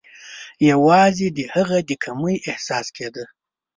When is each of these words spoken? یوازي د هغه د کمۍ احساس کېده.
یوازي 0.69 1.27
د 1.37 1.39
هغه 1.53 1.77
د 1.89 1.91
کمۍ 2.03 2.35
احساس 2.49 2.87
کېده. 2.95 3.25